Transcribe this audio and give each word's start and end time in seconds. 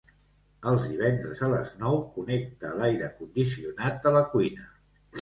Els 0.71 0.87
divendres 0.93 1.43
a 1.49 1.51
les 1.53 1.77
nou 1.85 2.01
connecta 2.17 2.75
l'aire 2.83 3.13
condicionat 3.23 4.05
de 4.09 4.19
la 4.21 4.29
cuina. 4.37 4.71